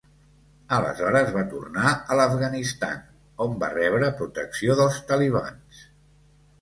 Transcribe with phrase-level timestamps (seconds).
[0.77, 3.03] Aleshores va tornar a l'Afganistan,
[3.47, 5.89] on va rebre protecció dels talibans.